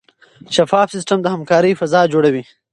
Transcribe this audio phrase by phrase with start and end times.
[0.55, 2.43] شفاف سیستم د همکارۍ فضا جوړوي.